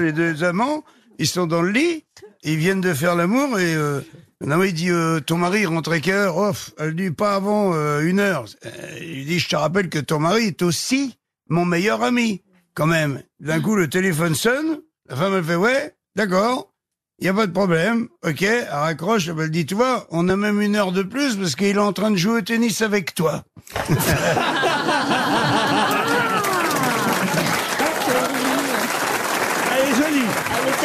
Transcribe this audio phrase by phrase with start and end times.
[0.00, 0.84] les deux amants,
[1.18, 2.04] ils sont dans le lit,
[2.42, 4.00] ils viennent de faire l'amour et euh,
[4.44, 8.02] non, il dit euh, ton mari rentre à heure Oh, Elle dit pas avant euh,
[8.02, 8.44] une heure.
[8.64, 11.18] Euh, il dit je te rappelle que ton mari est aussi
[11.48, 12.42] mon meilleur ami,
[12.74, 13.22] quand même.
[13.40, 16.72] D'un coup le téléphone sonne, la femme elle fait ouais, d'accord.
[17.20, 20.36] Il y a pas de problème, ok, elle raccroche, elle dit, tu vois, on a
[20.36, 23.12] même une heure de plus parce qu'il est en train de jouer au tennis avec
[23.12, 23.42] toi.
[29.88, 30.77] est jolie.